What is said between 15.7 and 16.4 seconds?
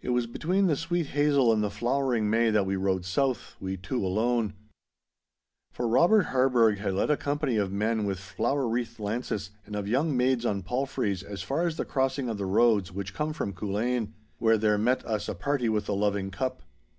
the loving